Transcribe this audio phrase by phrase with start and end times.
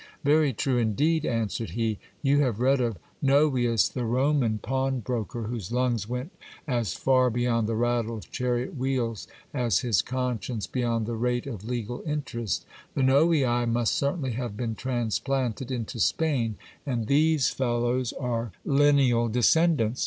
[0.23, 6.09] Very true indeed, answered he: you have read of Xovius, the Roman pawnbroker, whose lungs
[6.09, 6.31] went
[6.67, 11.63] as far beyond the rattle of chariot wheels, as his conscience beyond the rate of
[11.65, 18.51] legal interest; the Xovii must certainly have been transplanted into Spain, and these fellows are
[18.65, 19.99] lineal descendants.